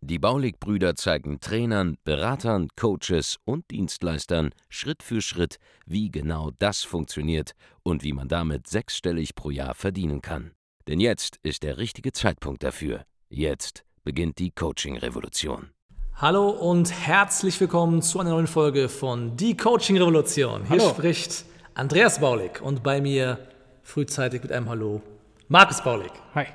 [0.00, 5.56] Die Baulig-Brüder zeigen Trainern, Beratern, Coaches und Dienstleistern Schritt für Schritt,
[5.86, 7.52] wie genau das funktioniert
[7.82, 10.52] und wie man damit sechsstellig pro Jahr verdienen kann.
[10.86, 13.04] Denn jetzt ist der richtige Zeitpunkt dafür.
[13.28, 15.70] Jetzt beginnt die Coaching-Revolution.
[16.16, 20.62] Hallo und herzlich willkommen zu einer neuen Folge von Die Coaching Revolution.
[20.68, 20.90] Hier Hallo.
[20.90, 21.44] spricht
[21.74, 23.38] Andreas Baulig und bei mir
[23.82, 25.02] frühzeitig mit einem Hallo
[25.48, 26.12] Markus Baulig.
[26.34, 26.46] Hi.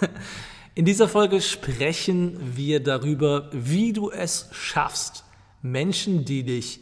[0.74, 5.22] In dieser Folge sprechen wir darüber, wie du es schaffst,
[5.60, 6.80] Menschen, die dich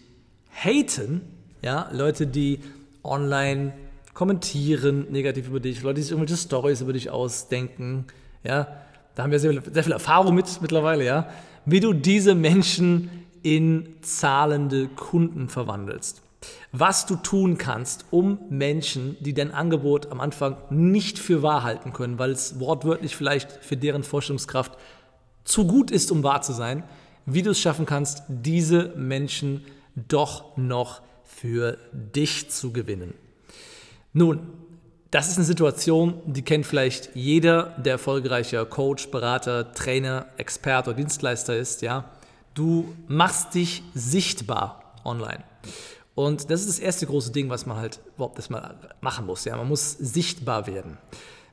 [0.52, 1.22] haten,
[1.60, 2.60] ja, Leute, die
[3.02, 3.72] online
[4.14, 8.04] kommentieren negativ über dich, Leute, die sich irgendwelche Stories über dich ausdenken,
[8.44, 8.68] ja,
[9.16, 11.28] da haben wir sehr, sehr viel Erfahrung mit mittlerweile, ja,
[11.64, 13.10] wie du diese Menschen
[13.42, 16.22] in zahlende Kunden verwandelst.
[16.72, 21.92] Was du tun kannst, um Menschen, die dein Angebot am Anfang nicht für wahr halten
[21.92, 24.78] können, weil es wortwörtlich vielleicht für deren Vorstellungskraft
[25.44, 26.84] zu gut ist, um wahr zu sein,
[27.26, 33.14] wie du es schaffen kannst, diese Menschen doch noch für dich zu gewinnen.
[34.12, 34.40] Nun,
[35.10, 40.96] das ist eine Situation, die kennt vielleicht jeder, der erfolgreicher Coach, Berater, Trainer, Experte oder
[40.98, 41.82] Dienstleister ist.
[41.82, 42.10] Ja,
[42.54, 45.42] du machst dich sichtbar online.
[46.14, 49.44] Und das ist das erste große Ding, was man halt überhaupt erstmal machen muss.
[49.44, 50.98] Ja, man muss sichtbar werden.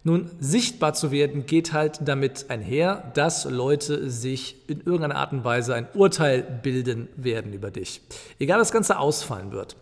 [0.03, 5.43] Nun, sichtbar zu werden geht halt damit einher, dass Leute sich in irgendeiner Art und
[5.43, 8.01] Weise ein Urteil bilden werden über dich.
[8.39, 9.75] Egal, was das Ganze ausfallen wird.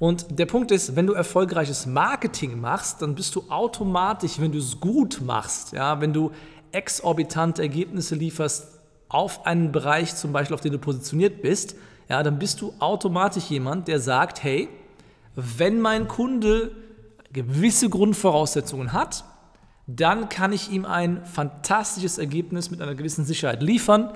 [0.00, 4.58] Und der Punkt ist, wenn du erfolgreiches Marketing machst, dann bist du automatisch, wenn du
[4.58, 6.32] es gut machst, ja, wenn du
[6.72, 11.76] exorbitante Ergebnisse lieferst auf einen Bereich, zum Beispiel auf den du positioniert bist,
[12.10, 14.68] ja, dann bist du automatisch jemand, der sagt, hey,
[15.36, 16.72] wenn mein Kunde
[17.32, 19.24] gewisse Grundvoraussetzungen hat,
[19.86, 24.12] dann kann ich ihm ein fantastisches Ergebnis mit einer gewissen Sicherheit liefern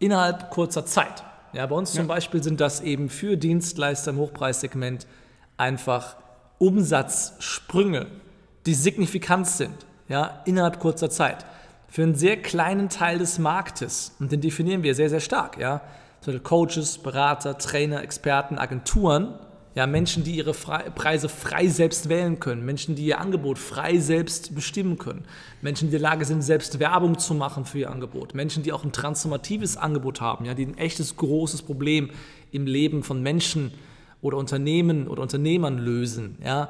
[0.00, 1.22] innerhalb kurzer Zeit.
[1.52, 5.06] Ja, bei uns zum Beispiel sind das eben für Dienstleister im Hochpreissegment
[5.56, 6.16] einfach
[6.58, 8.08] Umsatzsprünge,
[8.66, 11.46] die signifikant sind, ja, innerhalb kurzer Zeit.
[11.86, 15.82] Für einen sehr kleinen Teil des Marktes, und den definieren wir sehr, sehr stark, ja.
[16.22, 19.34] Zum Beispiel Coaches, Berater, Trainer, Experten, Agenturen,
[19.74, 24.54] ja, Menschen, die ihre Preise frei selbst wählen können, Menschen, die ihr Angebot frei selbst
[24.54, 25.24] bestimmen können,
[25.62, 28.72] Menschen, die in der Lage sind, selbst Werbung zu machen für ihr Angebot, Menschen, die
[28.72, 32.10] auch ein transformatives Angebot haben, ja, die ein echtes großes Problem
[32.52, 33.72] im Leben von Menschen
[34.20, 36.68] oder Unternehmen oder Unternehmern lösen, ja,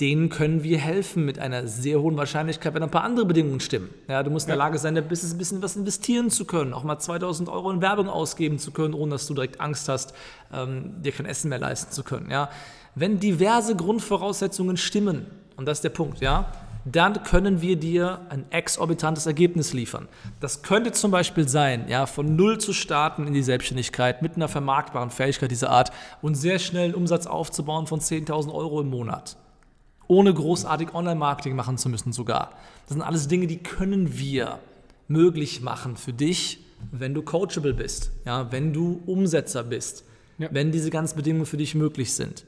[0.00, 3.90] denen können wir helfen mit einer sehr hohen Wahrscheinlichkeit, wenn ein paar andere Bedingungen stimmen.
[4.08, 6.72] Ja, du musst in der Lage sein, ein bisschen, ein bisschen was investieren zu können,
[6.72, 10.14] auch mal 2000 Euro in Werbung ausgeben zu können, ohne dass du direkt Angst hast,
[10.52, 12.30] ähm, dir kein Essen mehr leisten zu können.
[12.30, 12.48] Ja.
[12.94, 15.26] Wenn diverse Grundvoraussetzungen stimmen,
[15.56, 16.50] und das ist der Punkt, ja,
[16.84, 20.08] dann können wir dir ein exorbitantes Ergebnis liefern.
[20.40, 24.48] Das könnte zum Beispiel sein, ja, von null zu starten in die Selbstständigkeit mit einer
[24.48, 25.92] vermarktbaren Fähigkeit dieser Art
[26.22, 29.36] und sehr schnell einen Umsatz aufzubauen von 10.000 Euro im Monat
[30.08, 32.52] ohne großartig Online-Marketing machen zu müssen sogar.
[32.86, 34.58] Das sind alles Dinge, die können wir
[35.08, 36.58] möglich machen für dich,
[36.90, 40.04] wenn du coachable bist, ja, wenn du Umsetzer bist,
[40.38, 40.48] Ja.
[40.50, 42.44] wenn diese ganzen Bedingungen für dich möglich sind.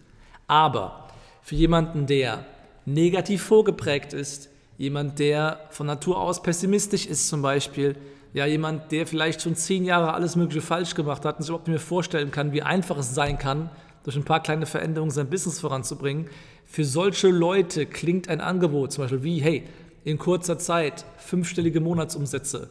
[0.46, 1.08] Aber
[1.42, 2.44] für jemanden, der
[2.86, 7.96] negativ vorgeprägt ist, jemand, der von Natur aus pessimistisch ist zum Beispiel,
[8.32, 11.68] ja, jemand, der vielleicht schon zehn Jahre alles Mögliche falsch gemacht hat und sich überhaupt
[11.68, 13.70] nicht mehr vorstellen kann, wie einfach es sein kann,
[14.02, 16.26] durch ein paar kleine Veränderungen sein Business voranzubringen.
[16.74, 19.62] Für solche Leute klingt ein Angebot zum Beispiel wie, hey,
[20.02, 22.68] in kurzer Zeit fünfstellige Monatsumsätze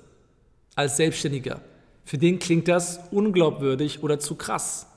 [0.76, 1.62] als Selbstständiger.
[2.04, 4.88] Für den klingt das unglaubwürdig oder zu krass.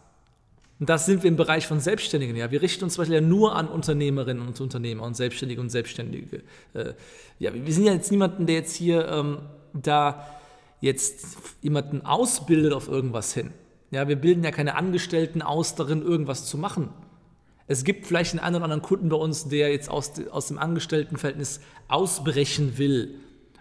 [0.81, 2.35] Und das sind wir im Bereich von Selbstständigen.
[2.35, 5.71] Ja, wir richten uns zum Beispiel ja nur an Unternehmerinnen und Unternehmer und Selbstständige und
[5.71, 6.43] Selbstständige.
[6.75, 6.95] Äh,
[7.39, 9.39] ja, wir sind ja jetzt niemanden, der jetzt hier ähm,
[9.73, 10.27] da
[10.81, 13.53] jetzt jemanden ausbildet auf irgendwas hin.
[13.93, 16.89] Ja, wir bilden ja keine Angestellten aus, darin irgendwas zu machen.
[17.69, 21.61] Es gibt vielleicht einen oder anderen Kunden bei uns, der jetzt aus, aus dem Angestelltenverhältnis
[21.89, 23.17] ausbrechen will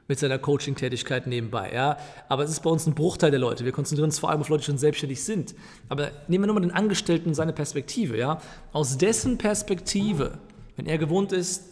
[0.08, 1.72] mit seiner Coaching-Tätigkeit nebenbei.
[1.74, 1.98] Ja?
[2.30, 3.66] Aber es ist bei uns ein Bruchteil der Leute.
[3.66, 5.56] Wir konzentrieren uns vor allem auf Leute, die schon selbstständig sind.
[5.90, 8.18] Aber nehmen wir nur mal den Angestellten und seine Perspektive.
[8.18, 8.40] Ja?
[8.72, 10.38] Aus dessen Perspektive,
[10.76, 11.64] wenn er gewohnt ist,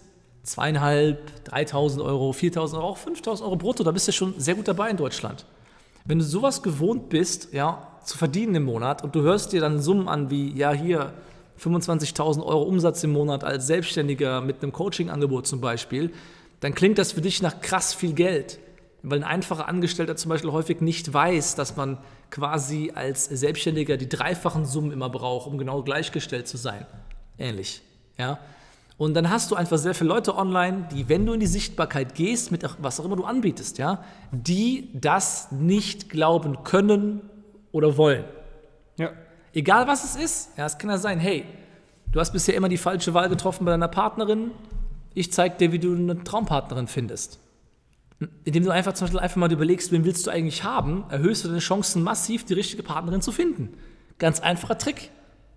[0.41, 4.67] zweieinhalb, 3.000 Euro, 4.000 Euro, auch 5.000 Euro brutto, da bist du schon sehr gut
[4.67, 5.45] dabei in Deutschland.
[6.05, 9.79] Wenn du sowas gewohnt bist, ja, zu verdienen im Monat und du hörst dir dann
[9.79, 11.13] Summen an wie, ja, hier
[11.63, 16.11] 25.000 Euro Umsatz im Monat als Selbstständiger mit einem Coaching-Angebot zum Beispiel,
[16.59, 18.59] dann klingt das für dich nach krass viel Geld.
[19.01, 21.97] Weil ein einfacher Angestellter zum Beispiel häufig nicht weiß, dass man
[22.29, 26.85] quasi als Selbstständiger die dreifachen Summen immer braucht, um genau gleichgestellt zu sein.
[27.37, 27.81] Ähnlich.
[28.17, 28.39] Ja?
[28.97, 32.15] Und dann hast du einfach sehr viele Leute online, die, wenn du in die Sichtbarkeit
[32.15, 37.21] gehst, mit was auch immer du anbietest, ja, die das nicht glauben können
[37.71, 38.23] oder wollen.
[38.97, 39.11] Ja.
[39.53, 41.45] Egal was es ist, ja, es kann ja sein, hey,
[42.11, 44.51] du hast bisher immer die falsche Wahl getroffen bei deiner Partnerin,
[45.13, 47.39] ich zeige dir, wie du eine Traumpartnerin findest.
[48.45, 51.49] Indem du einfach zum Beispiel einfach mal überlegst, wen willst du eigentlich haben, erhöhst du
[51.49, 53.77] deine Chancen massiv, die richtige Partnerin zu finden.
[54.17, 55.11] Ganz einfacher Trick.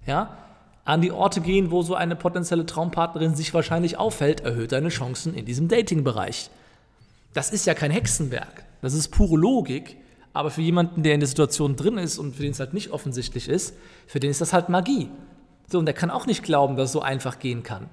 [0.06, 0.37] Ja?
[0.84, 5.34] An die Orte gehen, wo so eine potenzielle Traumpartnerin sich wahrscheinlich aufhält, erhöht deine Chancen
[5.34, 6.50] in diesem Dating-Bereich.
[7.32, 8.64] Das ist ja kein Hexenwerk.
[8.82, 9.96] Das ist pure Logik.
[10.36, 12.90] Aber für jemanden, der in der Situation drin ist und für den es halt nicht
[12.90, 13.74] offensichtlich ist,
[14.06, 15.08] für den ist das halt Magie.
[15.68, 17.88] So, und der kann auch nicht glauben, dass es so einfach gehen kann.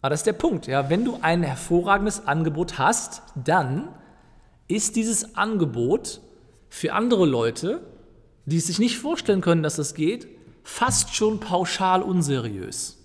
[0.00, 0.66] Aber das ist der Punkt.
[0.66, 0.90] Ja.
[0.90, 3.88] Wenn du ein hervorragendes Angebot hast, dann
[4.68, 6.20] ist dieses Angebot
[6.68, 7.80] für andere Leute,
[8.44, 10.28] die es sich nicht vorstellen können, dass das geht,
[10.62, 12.98] fast schon pauschal unseriös.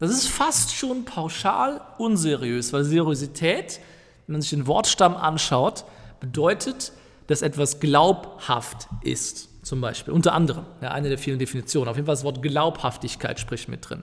[0.00, 3.78] Das ist fast schon pauschal unseriös, weil Seriosität,
[4.26, 5.84] wenn man sich den Wortstamm anschaut,
[6.18, 6.92] bedeutet,
[7.32, 10.12] dass etwas glaubhaft ist, zum Beispiel.
[10.12, 11.88] Unter anderem, ja, eine der vielen Definitionen.
[11.88, 14.02] Auf jeden Fall das Wort Glaubhaftigkeit spricht mit drin.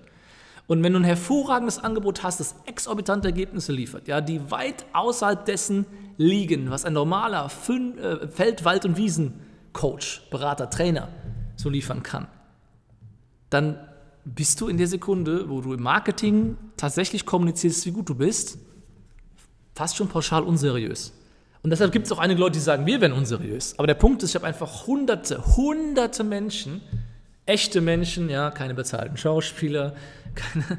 [0.68, 5.46] Und wenn du ein hervorragendes Angebot hast, das exorbitante Ergebnisse liefert, ja, die weit außerhalb
[5.46, 5.86] dessen
[6.18, 11.10] liegen, was ein normaler Fün äh, Feld-, Wald- und Wiesen-Coach, Berater, Trainer
[11.56, 12.28] so liefern kann,
[13.50, 13.80] dann
[14.26, 18.60] bist du in der Sekunde, wo du im Marketing tatsächlich kommunizierst, wie gut du bist,
[19.74, 21.14] fast schon pauschal unseriös.
[21.62, 23.78] Und deshalb gibt es auch einige Leute, die sagen, wir wären unseriös.
[23.78, 26.82] Aber der Punkt ist, ich habe einfach hunderte, hunderte Menschen,
[27.46, 29.96] echte Menschen, ja, keine bezahlten Schauspieler,
[30.36, 30.78] keine,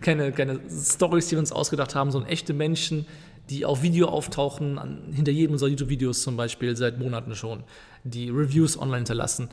[0.00, 3.06] keine, keine Stories, die wir uns ausgedacht haben, sondern echte Menschen,
[3.50, 7.62] die auf Video auftauchen, an, hinter jedem unserer YouTube-Videos zum Beispiel, seit Monaten schon,
[8.02, 9.48] die Reviews online hinterlassen,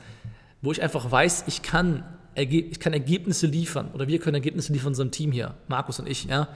[0.60, 2.04] wo ich einfach weiß, ich kann,
[2.34, 6.24] ich kann Ergebnisse liefern oder wir können Ergebnisse liefern unserem Team hier, Markus und ich,
[6.24, 6.48] ja,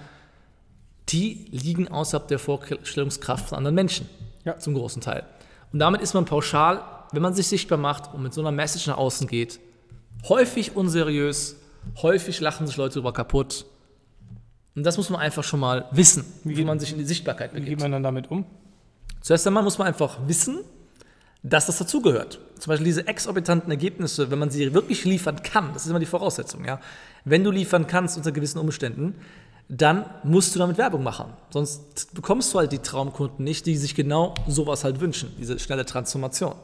[1.08, 4.08] die liegen außerhalb der Vorstellungskraft von anderen Menschen,
[4.44, 4.58] ja.
[4.58, 5.24] zum großen Teil.
[5.72, 6.82] Und damit ist man pauschal,
[7.12, 9.60] wenn man sich sichtbar macht und mit so einer Message nach außen geht,
[10.28, 11.56] häufig unseriös,
[12.02, 13.64] Häufig lachen sich Leute darüber kaputt.
[14.74, 17.52] Und das muss man einfach schon mal wissen, wie, wie man sich in die Sichtbarkeit
[17.52, 17.66] begibt.
[17.66, 18.44] Wie geht man dann damit um?
[19.22, 20.58] Zuerst einmal muss man einfach wissen,
[21.42, 22.40] dass das dazugehört.
[22.58, 26.06] Zum Beispiel diese exorbitanten Ergebnisse, wenn man sie wirklich liefern kann, das ist immer die
[26.06, 26.80] Voraussetzung, ja.
[27.24, 29.14] Wenn du liefern kannst unter gewissen Umständen,
[29.68, 31.32] dann musst du damit Werbung machen.
[31.50, 35.84] Sonst bekommst du halt die Traumkunden nicht, die sich genau sowas halt wünschen, diese schnelle
[35.84, 36.54] Transformation.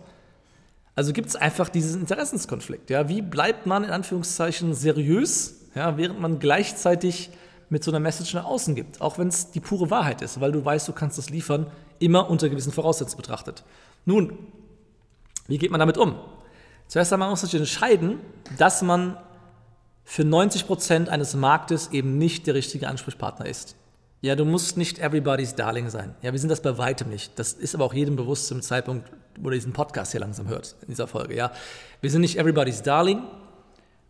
[0.94, 2.90] Also gibt es einfach diesen Interessenskonflikt.
[2.90, 3.08] Ja?
[3.08, 7.30] Wie bleibt man in Anführungszeichen seriös, ja, während man gleichzeitig
[7.70, 10.52] mit so einer Message nach außen gibt, auch wenn es die pure Wahrheit ist, weil
[10.52, 11.66] du weißt, du kannst das liefern,
[11.98, 13.64] immer unter gewissen Voraussetzungen betrachtet.
[14.04, 14.36] Nun,
[15.48, 16.16] wie geht man damit um?
[16.88, 18.18] Zuerst einmal muss man sich entscheiden,
[18.58, 19.16] dass man
[20.04, 23.76] für 90 Prozent eines Marktes eben nicht der richtige Ansprechpartner ist.
[24.20, 26.14] Ja, du musst nicht everybody's Darling sein.
[26.22, 27.38] Ja, wir sind das bei weitem nicht.
[27.38, 29.10] Das ist aber auch jedem bewusst zum Zeitpunkt,
[29.40, 31.34] wo er diesen Podcast hier langsam hört, in dieser Folge.
[31.34, 31.50] Ja,
[32.00, 33.22] wir sind nicht everybody's Darling.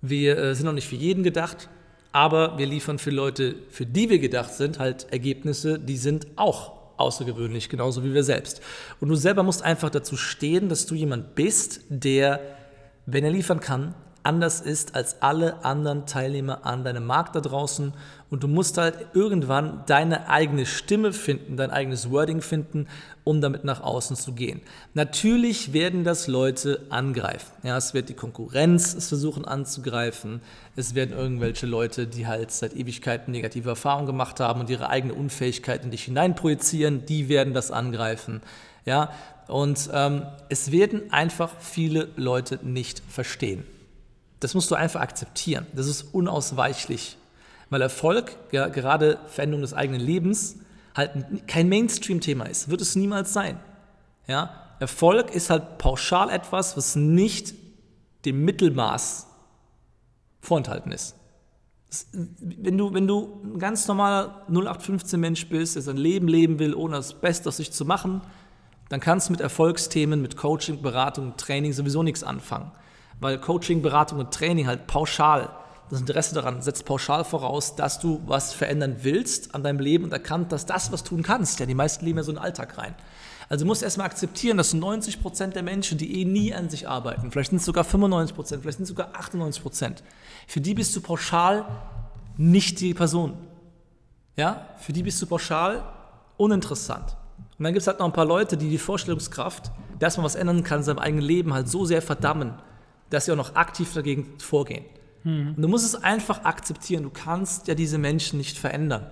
[0.03, 1.69] Wir äh, sind auch nicht für jeden gedacht.
[2.13, 6.73] Aber wir liefern für Leute, für die wir gedacht sind, halt Ergebnisse, die sind auch
[6.99, 8.61] außergewöhnlich, genauso wie wir selbst.
[9.01, 12.41] Und du selber musst einfach dazu stehen, dass du jemand bist, der,
[13.07, 17.93] wenn er liefern kann, anders ist als alle anderen Teilnehmer an deinem Markt da draußen
[18.31, 22.87] und du musst halt irgendwann deine eigene Stimme finden, dein eigenes Wording finden,
[23.25, 24.63] um damit nach außen zu gehen.
[24.95, 27.53] Natürlich werden das Leute angreifen.
[27.63, 30.41] Ja, es wird die Konkurrenz versuchen anzugreifen.
[30.77, 35.15] Es werden irgendwelche Leute, die halt seit Ewigkeiten negative Erfahrungen gemacht haben und ihre eigene
[35.15, 38.41] Unfähigkeit in dich hineinprojizieren, die werden das angreifen.
[38.85, 39.11] Ja,
[39.47, 43.65] und ähm, es werden einfach viele Leute nicht verstehen.
[44.43, 45.69] Das musst du einfach akzeptieren.
[45.73, 47.17] Das ist unausweichlich.
[47.71, 50.57] Weil Erfolg, ja, gerade Veränderung des eigenen Lebens,
[50.97, 52.69] halt kein Mainstream-Thema ist.
[52.69, 53.61] Wird es niemals sein.
[54.27, 54.51] Ja?
[54.81, 57.55] Erfolg ist halt pauschal etwas, was nicht
[58.25, 59.29] dem Mittelmaß
[60.41, 61.15] vorenthalten ist.
[62.11, 66.75] Wenn du, wenn du ein ganz normaler 0815 Mensch bist, der sein Leben leben will,
[66.75, 68.23] ohne das Beste aus sich zu machen,
[68.89, 72.73] dann kannst du mit Erfolgsthemen, mit Coaching, Beratung, Training sowieso nichts anfangen
[73.23, 75.49] weil Coaching, Beratung und Training halt pauschal,
[75.91, 80.13] das Interesse daran setzt pauschal voraus, dass du was verändern willst an deinem Leben und
[80.13, 81.61] erkannt, dass das was tun kannst.
[81.61, 82.95] Ja, die meisten leben ja so in den Alltag rein.
[83.51, 87.31] Also musst du erstmal akzeptieren, dass 90% der Menschen, die eh nie an sich arbeiten,
[87.31, 89.97] vielleicht sind es sogar 95%, vielleicht sind es sogar 98%,
[90.47, 91.67] für die bist du pauschal
[92.39, 93.35] nicht die Person.
[94.37, 95.83] Ja, für die bist du pauschal
[96.39, 97.17] uninteressant.
[97.59, 100.37] Und dann gibt es halt noch ein paar Leute, die die Vorstellungskraft, dass man was
[100.37, 102.55] ändern kann in seinem eigenen Leben, halt so sehr verdammen,
[103.13, 104.85] dass sie auch noch aktiv dagegen vorgehen.
[105.25, 105.55] Mhm.
[105.57, 107.03] Und du musst es einfach akzeptieren.
[107.03, 109.11] Du kannst ja diese Menschen nicht verändern.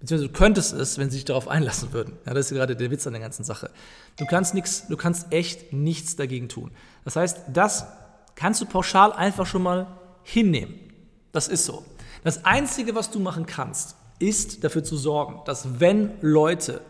[0.00, 2.16] Beziehungsweise du könntest es, wenn sie sich darauf einlassen würden.
[2.24, 3.70] Ja, das ist gerade der Witz an der ganzen Sache.
[4.16, 6.70] Du kannst nichts, du kannst echt nichts dagegen tun.
[7.04, 7.86] Das heißt, das
[8.36, 9.88] kannst du pauschal einfach schon mal
[10.22, 10.74] hinnehmen.
[11.32, 11.84] Das ist so.
[12.22, 16.80] Das Einzige, was du machen kannst, ist dafür zu sorgen, dass wenn Leute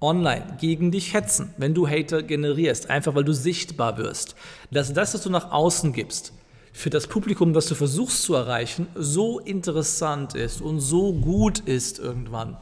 [0.00, 4.34] online gegen dich hetzen, wenn du Hater generierst, einfach weil du sichtbar wirst,
[4.70, 6.32] dass das, was du nach außen gibst,
[6.72, 11.98] für das Publikum, das du versuchst zu erreichen, so interessant ist und so gut ist
[11.98, 12.56] irgendwann,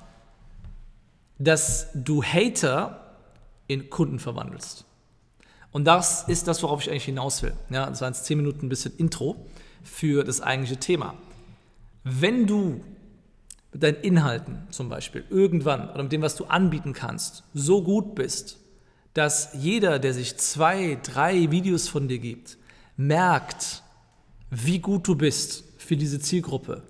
[1.39, 3.15] dass du Hater
[3.67, 4.85] in Kunden verwandelst.
[5.71, 7.53] Und das ist das, worauf ich eigentlich hinaus will.
[7.71, 9.37] Ja, das waren jetzt zehn Minuten ein bisschen Intro
[9.85, 11.15] für das eigentliche Thema.
[12.03, 12.81] Wenn du
[13.73, 18.15] mit deinen Inhalten zum Beispiel irgendwann oder mit dem, was du anbieten kannst, so gut
[18.15, 18.59] bist,
[19.15, 22.57] dass jeder, der sich zwei, drei Videos von dir gibt,
[22.97, 23.83] merkt,
[24.51, 26.83] wie gut du bist für diese Zielgruppe,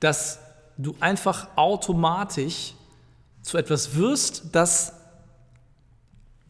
[0.00, 0.40] dass
[0.76, 2.74] du einfach automatisch
[3.42, 4.92] zu etwas wirst, das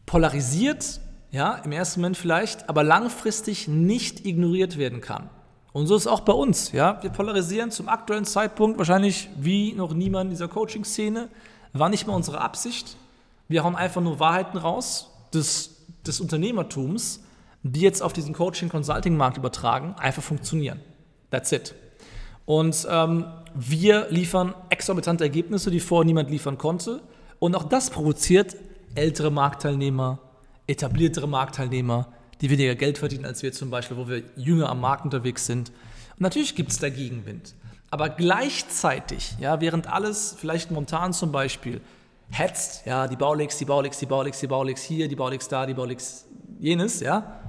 [0.05, 0.99] polarisiert,
[1.31, 5.29] ja, im ersten Moment vielleicht, aber langfristig nicht ignoriert werden kann.
[5.71, 6.71] Und so ist es auch bei uns.
[6.71, 7.01] Ja?
[7.01, 11.29] Wir polarisieren zum aktuellen Zeitpunkt wahrscheinlich wie noch niemand in dieser Coaching-Szene.
[11.73, 12.95] War nicht mal unsere Absicht.
[13.47, 17.21] Wir hauen einfach nur Wahrheiten raus des, des Unternehmertums,
[17.63, 20.79] die jetzt auf diesen Coaching-Consulting-Markt übertragen, einfach funktionieren.
[21.29, 21.75] That's it.
[22.45, 27.01] Und ähm, wir liefern exorbitante Ergebnisse, die vorher niemand liefern konnte.
[27.37, 28.55] Und auch das provoziert
[28.95, 30.19] ältere Marktteilnehmer,
[30.65, 32.07] etabliertere Marktteilnehmer,
[32.41, 35.69] die weniger Geld verdienen als wir zum Beispiel, wo wir jünger am Markt unterwegs sind.
[35.69, 37.53] Und natürlich gibt es da Gegenwind.
[37.91, 41.81] Aber gleichzeitig, ja, während alles vielleicht momentan zum Beispiel
[42.29, 45.73] hetzt, ja, die Baulix, die Baulix, die Baulix, die Baulix hier, die Baulix da, die
[45.73, 46.25] Baulix
[46.59, 47.39] jenes, ja,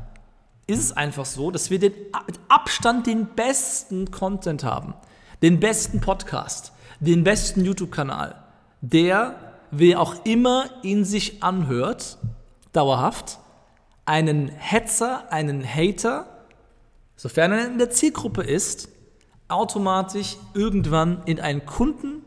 [0.66, 1.92] ist es einfach so, dass wir den,
[2.26, 4.94] mit Abstand den besten Content haben,
[5.42, 8.36] den besten Podcast, den besten YouTube-Kanal,
[8.80, 9.34] der,
[9.70, 12.18] wer auch immer in sich anhört,
[12.72, 13.38] dauerhaft,
[14.10, 16.26] einen Hetzer, einen Hater,
[17.14, 18.88] sofern er in der Zielgruppe ist,
[19.46, 22.24] automatisch irgendwann in einen Kunden,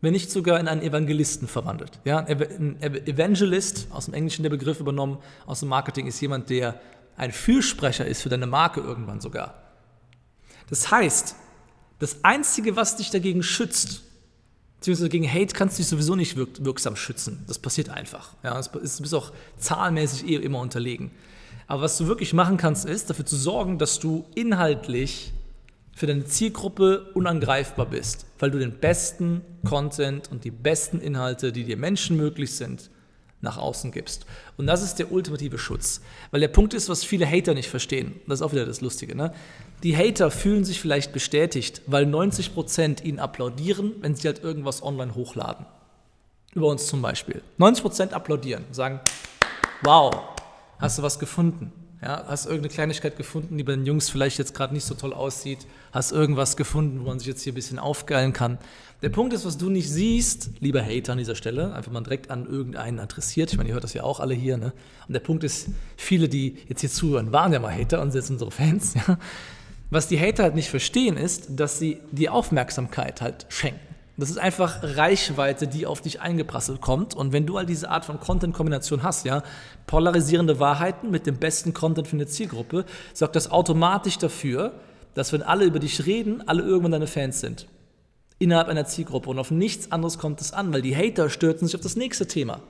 [0.00, 1.98] wenn nicht sogar in einen Evangelisten verwandelt.
[2.04, 6.80] Ja, ein Evangelist, aus dem Englischen der Begriff übernommen, aus dem Marketing, ist jemand, der
[7.16, 9.54] ein Fürsprecher ist für deine Marke irgendwann sogar.
[10.70, 11.34] Das heißt,
[11.98, 14.04] das Einzige, was dich dagegen schützt,
[14.84, 17.42] beziehungsweise gegen Hate kannst du dich sowieso nicht wirk wirksam schützen.
[17.46, 18.34] Das passiert einfach.
[18.42, 21.10] Ja, du bist auch zahlenmäßig eh immer unterlegen.
[21.66, 25.32] Aber was du wirklich machen kannst, ist dafür zu sorgen, dass du inhaltlich
[25.96, 31.64] für deine Zielgruppe unangreifbar bist, weil du den besten Content und die besten Inhalte, die
[31.64, 32.90] dir Menschen möglich sind,
[33.44, 34.26] nach außen gibst.
[34.56, 36.00] Und das ist der ultimative Schutz.
[36.32, 38.20] Weil der Punkt ist, was viele Hater nicht verstehen.
[38.26, 39.14] Das ist auch wieder das Lustige.
[39.14, 39.32] Ne?
[39.84, 45.14] Die Hater fühlen sich vielleicht bestätigt, weil 90% ihnen applaudieren, wenn sie halt irgendwas online
[45.14, 45.66] hochladen.
[46.54, 47.42] Über uns zum Beispiel.
[47.58, 49.00] 90% applaudieren, sagen,
[49.82, 50.12] wow,
[50.78, 51.72] hast du was gefunden?
[52.04, 55.14] Ja, hast irgendeine Kleinigkeit gefunden, die bei den Jungs vielleicht jetzt gerade nicht so toll
[55.14, 55.60] aussieht?
[55.90, 58.58] Hast irgendwas gefunden, wo man sich jetzt hier ein bisschen aufgeilen kann?
[59.00, 62.30] Der Punkt ist, was du nicht siehst, lieber Hater an dieser Stelle, einfach mal direkt
[62.30, 63.50] an irgendeinen adressiert.
[63.50, 64.58] Ich meine, ihr hört das ja auch alle hier.
[64.58, 64.74] Ne?
[65.08, 68.20] Und der Punkt ist, viele, die jetzt hier zuhören, waren ja mal Hater und sind
[68.20, 68.94] jetzt unsere Fans.
[69.08, 69.18] Ja?
[69.88, 73.93] Was die Hater halt nicht verstehen, ist, dass sie die Aufmerksamkeit halt schenken.
[74.16, 77.14] Das ist einfach Reichweite, die auf dich eingeprasselt kommt.
[77.14, 79.42] Und wenn du all diese Art von Content-Kombination hast, ja,
[79.86, 84.72] polarisierende Wahrheiten mit dem besten Content für eine Zielgruppe, sorgt das automatisch dafür,
[85.14, 87.66] dass wenn alle über dich reden, alle irgendwann deine Fans sind.
[88.38, 89.30] Innerhalb einer Zielgruppe.
[89.30, 92.26] Und auf nichts anderes kommt es an, weil die Hater stürzen sich auf das nächste
[92.26, 92.60] Thema.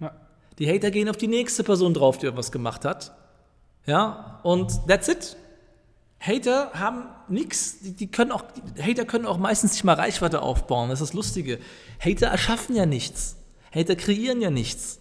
[0.00, 0.12] Ja.
[0.58, 3.12] Die Hater gehen auf die nächste Person drauf, die irgendwas gemacht hat.
[3.86, 5.36] Ja, und that's it.
[6.20, 8.44] Hater haben nichts, die, die, können auch,
[8.78, 11.58] Hater können auch meistens nicht mal Reichweite aufbauen, das ist das Lustige.
[11.98, 13.36] Hater erschaffen ja nichts.
[13.74, 15.00] Hater kreieren ja nichts.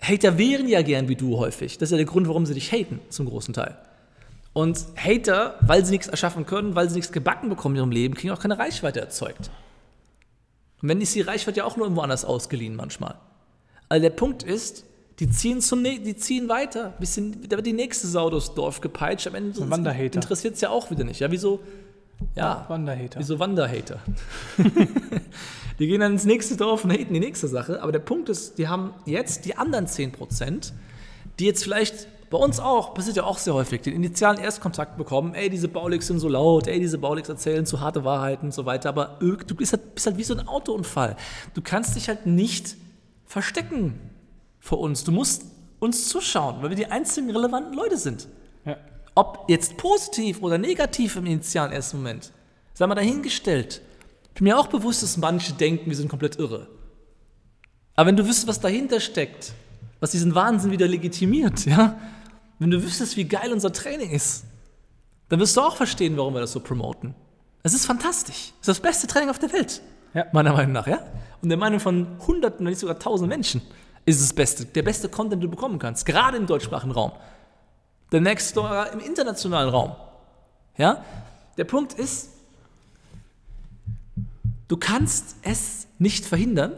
[0.00, 1.78] Hater wären ja gern wie du häufig.
[1.78, 3.76] Das ist ja der Grund, warum sie dich haten, zum großen Teil.
[4.52, 8.14] Und Hater, weil sie nichts erschaffen können, weil sie nichts gebacken bekommen in ihrem Leben,
[8.14, 9.50] kriegen auch keine Reichweite erzeugt.
[10.80, 13.16] Und wenn ist die Reichweite ja auch nur irgendwo anders ausgeliehen manchmal.
[13.88, 14.84] Also der Punkt ist,
[15.20, 16.94] die ziehen, zum, die ziehen weiter.
[16.98, 19.26] Bisschen, da wird die nächste Sau durchs Dorf gepeitscht.
[19.26, 21.20] Am Ende interessiert es ja auch wieder nicht.
[21.20, 21.60] Ja, wieso?
[22.34, 23.20] Ja, Wanderhater.
[23.20, 24.00] wie so Wanderhater.
[25.78, 27.82] die gehen dann ins nächste Dorf und haten die nächste Sache.
[27.82, 30.72] Aber der Punkt ist, die haben jetzt die anderen 10%,
[31.38, 35.34] die jetzt vielleicht bei uns auch, passiert ja auch sehr häufig, den initialen Erstkontakt bekommen,
[35.34, 38.66] ey, diese Bauligs sind so laut, ey, diese Bauligs erzählen zu harte Wahrheiten und so
[38.66, 41.16] weiter, aber du bist halt, bist halt wie so ein Autounfall.
[41.54, 42.76] Du kannst dich halt nicht
[43.26, 43.98] verstecken
[44.60, 45.02] vor uns.
[45.04, 45.44] Du musst
[45.80, 48.28] uns zuschauen, weil wir die einzigen relevanten Leute sind.
[48.64, 48.76] Ja.
[49.14, 52.30] Ob jetzt positiv oder negativ im initialen ersten Moment,
[52.74, 53.80] sei mal dahingestellt.
[54.28, 56.68] Ich bin mir auch bewusst, dass manche denken, wir sind komplett irre.
[57.96, 59.52] Aber wenn du wüsstest, was dahinter steckt,
[59.98, 61.98] was diesen Wahnsinn wieder legitimiert, ja,
[62.58, 64.44] wenn du wüsstest, wie geil unser Training ist,
[65.28, 67.14] dann wirst du auch verstehen, warum wir das so promoten.
[67.62, 68.52] Es ist fantastisch.
[68.60, 69.80] Es ist das beste Training auf der Welt.
[70.14, 70.26] Ja.
[70.32, 70.98] Meiner Meinung nach, ja?
[71.40, 73.62] Und der Meinung von Hunderten, wenn nicht sogar Tausend Menschen
[74.06, 74.64] ist das Beste.
[74.64, 76.06] Der beste Content, den du bekommen kannst.
[76.06, 77.12] Gerade im deutschsprachigen Raum.
[78.12, 79.94] Der nächste sogar im internationalen Raum.
[80.76, 81.04] Ja?
[81.56, 82.30] Der Punkt ist,
[84.68, 86.72] du kannst es nicht verhindern,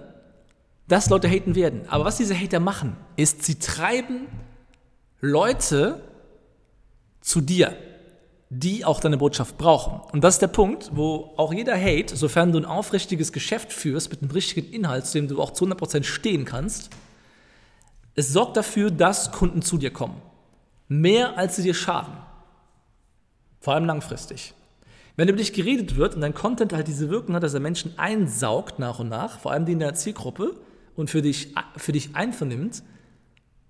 [0.89, 1.83] dass Leute haten werden.
[1.89, 4.27] Aber was diese Hater machen, ist, sie treiben
[5.21, 6.03] Leute
[7.21, 7.77] zu dir,
[8.51, 10.01] die auch deine Botschaft brauchen.
[10.13, 14.11] Und das ist der Punkt, wo auch jeder Hate, sofern du ein aufrichtiges Geschäft führst
[14.11, 16.91] mit einem richtigen Inhalt, zu dem du auch zu 100% stehen kannst,
[18.15, 20.21] es sorgt dafür, dass Kunden zu dir kommen.
[20.89, 22.13] Mehr als sie dir schaden.
[23.61, 24.55] Vor allem langfristig.
[25.17, 27.99] Wenn über dich geredet wird und dein Content halt diese Wirkung hat, dass er Menschen
[27.99, 30.57] einsaugt nach und nach, vor allem die in der Zielgruppe
[30.97, 32.83] und für dich, für dich einvernimmt,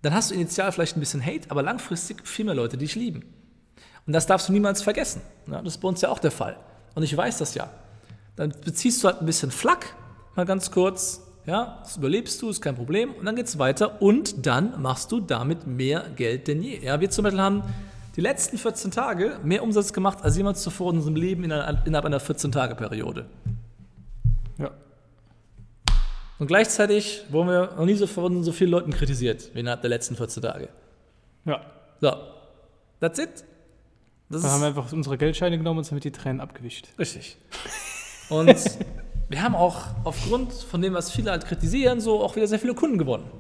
[0.03, 2.95] dann hast du initial vielleicht ein bisschen Hate, aber langfristig viel mehr Leute, die dich
[2.95, 3.25] lieben.
[4.07, 5.23] Und das darfst du niemals vergessen.
[5.47, 6.57] Das ist bei uns ja auch der Fall.
[6.95, 7.71] Und ich weiß das ja.
[8.35, 9.95] Dann beziehst du halt ein bisschen Flack,
[10.35, 11.23] mal ganz kurz.
[11.45, 13.15] Ja, das überlebst du, ist kein Problem.
[13.15, 16.79] Und dann geht es weiter und dann machst du damit mehr Geld denn je.
[16.85, 17.63] Ja, wir zum Beispiel haben
[18.15, 22.21] die letzten 14 Tage mehr Umsatz gemacht als jemals zuvor in unserem Leben innerhalb einer
[22.21, 23.27] 14-Tage-Periode.
[24.59, 24.71] Ja.
[26.39, 29.91] Und gleichzeitig wurden wir noch nie so von so vielen Leuten kritisiert wie innerhalb der
[29.91, 30.69] letzten 14 Tage.
[31.45, 31.61] Ja.
[32.01, 32.13] So,
[33.01, 33.45] that's it.
[34.29, 36.89] Das Da haben wir einfach unsere Geldscheine genommen und uns damit die Tränen abgewischt.
[36.99, 37.37] richtig.
[38.29, 38.49] Und
[39.33, 42.75] wir haben auch aufgrund von dem, was viele halt kritisieren, so auch wieder sehr viele
[42.75, 43.31] Kunden gewonnen.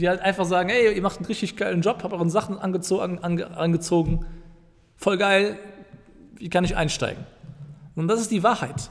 [0.00, 3.20] Die halt einfach sagen, ey, ihr macht einen richtig geilen Job, habt euren Sachen angezogen,
[3.20, 4.26] ange, angezogen,
[4.96, 5.56] voll geil,
[6.36, 7.24] wie kann ich einsteigen?
[7.94, 8.90] Und das ist die Wahrheit.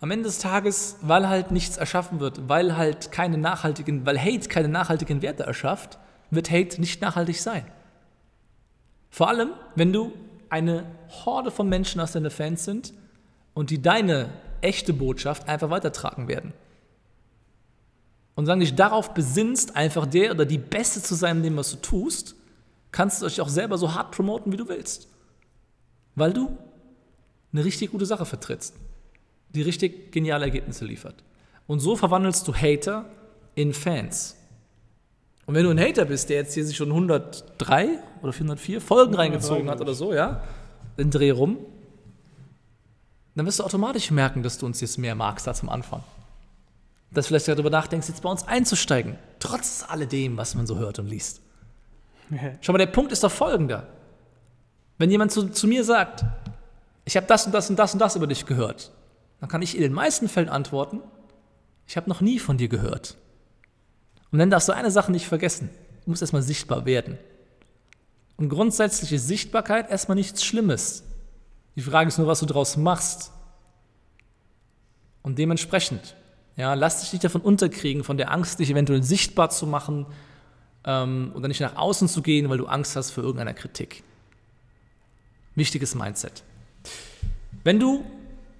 [0.00, 4.48] Am Ende des Tages, weil halt nichts erschaffen wird, weil halt keine nachhaltigen, weil Hate
[4.48, 5.98] keine nachhaltigen Werte erschafft,
[6.30, 7.64] wird Hate nicht nachhaltig sein.
[9.10, 10.12] Vor allem, wenn du
[10.48, 10.84] eine
[11.24, 12.94] Horde von Menschen hast, deine Fans sind
[13.54, 14.28] und die deine
[14.62, 16.52] echte Botschaft einfach weitertragen werden.
[18.34, 21.72] Und sagen dich darauf besinnst, einfach der oder die Beste zu sein in dem, was
[21.72, 22.36] du tust,
[22.92, 25.08] kannst du dich auch selber so hart promoten, wie du willst.
[26.14, 26.56] Weil du
[27.52, 28.74] eine richtig gute Sache vertrittst,
[29.50, 31.24] die richtig geniale Ergebnisse liefert.
[31.66, 33.06] Und so verwandelst du Hater
[33.54, 34.36] in Fans.
[35.46, 37.88] Und wenn du ein Hater bist, der jetzt hier sich schon 103
[38.22, 40.42] oder 404 Folgen reingezogen hat oder so, ja,
[40.98, 41.58] den Dreh rum,
[43.38, 46.02] dann wirst du automatisch merken, dass du uns jetzt mehr magst als am Anfang.
[47.12, 50.98] Dass du vielleicht darüber nachdenkst, jetzt bei uns einzusteigen, trotz alledem, was man so hört
[50.98, 51.40] und liest.
[52.60, 53.86] Schau mal, der Punkt ist doch folgender.
[54.98, 56.24] Wenn jemand zu, zu mir sagt,
[57.04, 58.90] ich habe das und das und das und das über dich gehört,
[59.40, 61.00] dann kann ich in den meisten Fällen antworten,
[61.86, 63.16] ich habe noch nie von dir gehört.
[64.32, 65.70] Und dann darfst du eine Sache nicht vergessen.
[66.04, 67.18] Du musst erstmal sichtbar werden.
[68.36, 71.04] Und grundsätzlich ist Sichtbarkeit erstmal nichts Schlimmes.
[71.78, 73.30] Die Frage ist nur, was du daraus machst.
[75.22, 76.16] Und dementsprechend,
[76.56, 80.06] ja, lass dich nicht davon unterkriegen, von der Angst, dich eventuell sichtbar zu machen
[80.84, 84.02] ähm, oder nicht nach außen zu gehen, weil du Angst hast vor irgendeiner Kritik.
[85.54, 86.42] Wichtiges Mindset.
[87.62, 88.04] Wenn du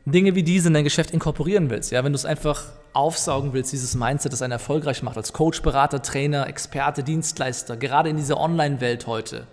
[0.06, 3.72] Dinge wie diese in dein Geschäft inkorporieren willst, ja, wenn du es einfach aufsaugen willst,
[3.72, 8.38] dieses Mindset, das einen erfolgreich macht, als Coach, Berater, Trainer, Experte, Dienstleister, gerade in dieser
[8.38, 9.48] Online-Welt heute,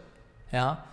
[0.52, 0.84] ja,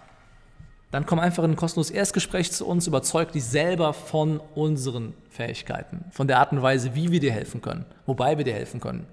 [0.93, 6.05] dann komm einfach in ein kostenloses Erstgespräch zu uns, überzeug dich selber von unseren Fähigkeiten,
[6.11, 9.07] von der Art und Weise, wie wir dir helfen können, wobei wir dir helfen können.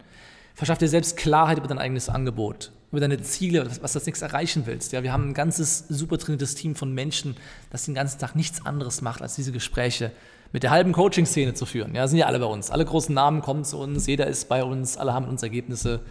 [0.54, 4.30] Verschaff dir selbst Klarheit über dein eigenes Angebot, über deine Ziele, was du als nächstes
[4.30, 4.92] erreichen willst.
[4.92, 7.38] Ja, wir haben ein ganzes super trainiertes Team von Menschen,
[7.72, 10.12] das den ganzen Tag nichts anderes macht, als diese Gespräche
[10.52, 11.96] mit der halben Coaching-Szene zu führen.
[11.96, 12.72] Ja, sind ja alle bei uns.
[12.72, 16.02] Alle großen Namen kommen zu uns, jeder ist bei uns, alle haben mit uns Ergebnisse.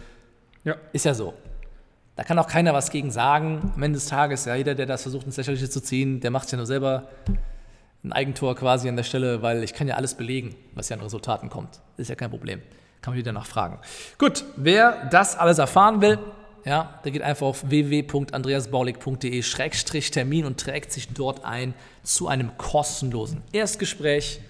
[0.63, 0.75] Ja.
[0.93, 1.35] Ist ja so.
[2.19, 3.71] Da kann auch keiner was gegen sagen.
[3.77, 6.51] Am Ende des Tages, ja, jeder, der das versucht, ins Lächerliche zu ziehen, der macht
[6.51, 7.07] ja nur selber
[8.03, 11.01] ein Eigentor quasi an der Stelle, weil ich kann ja alles belegen, was ja an
[11.01, 11.79] Resultaten kommt.
[11.95, 12.61] Ist ja kein Problem.
[13.01, 13.79] Kann man wieder nachfragen.
[14.17, 16.19] Gut, wer das alles erfahren will,
[16.65, 24.41] Ja, der geht einfach auf www.andreasbaulig.de-termin und trägt sich dort ein zu einem kostenlosen Erstgespräch.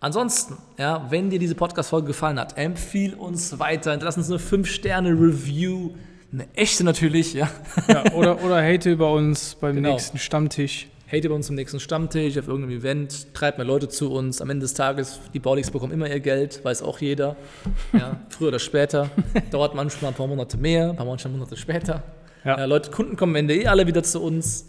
[0.00, 5.94] Ansonsten, ja, wenn dir diese Podcast-Folge gefallen hat, empfiehl uns weiter, hinterlass uns eine 5-Sterne-Review,
[6.32, 7.48] eine echte natürlich, ja.
[7.88, 9.92] ja oder, oder hate über uns beim Genau.
[9.92, 10.88] nächsten Stammtisch.
[11.10, 14.40] Hate bei uns im nächsten Stammtisch, auf irgendeinem Event, treibt mehr Leute zu uns.
[14.40, 17.36] Am Ende des Tages, die Baulix bekommen immer ihr Geld, weiß auch jeder.
[17.92, 19.08] Ja, früher oder später.
[19.52, 22.02] Dauert manchmal ein paar Monate mehr, ein paar manchmal Monate später.
[22.44, 22.58] Ja.
[22.58, 22.64] Ja.
[22.64, 24.66] Leute, Kunden kommen am Ende eh alle wieder zu uns.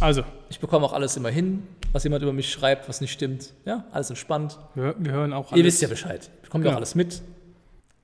[0.00, 3.52] Also, Ich bekomme auch alles immer hin, was jemand über mich schreibt, was nicht stimmt.
[3.64, 4.58] Ja, alles entspannt.
[4.74, 5.66] wir, wir hören auch Ihr alles.
[5.66, 6.30] wisst ja Bescheid.
[6.42, 7.22] Bekommt ja auch alles mit.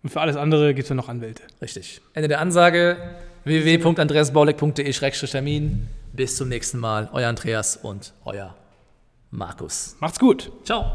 [0.03, 1.45] Und für alles andere gibt es ja noch Anwälte.
[1.61, 2.01] Richtig.
[2.13, 2.97] Ende der Ansage
[3.45, 5.89] www.andreasbaulig.de-termin.
[6.13, 7.09] Bis zum nächsten Mal.
[7.13, 8.57] Euer Andreas und euer
[9.31, 9.97] Markus.
[10.01, 10.51] Macht's gut.
[10.65, 10.91] Ciao.